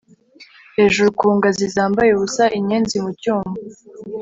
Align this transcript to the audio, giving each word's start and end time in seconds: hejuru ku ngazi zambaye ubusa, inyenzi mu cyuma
hejuru 0.77 1.09
ku 1.19 1.27
ngazi 1.37 1.65
zambaye 1.75 2.11
ubusa, 2.13 2.43
inyenzi 2.57 2.95
mu 3.03 3.11
cyuma 3.21 3.51